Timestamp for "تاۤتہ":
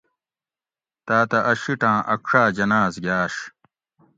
1.05-1.39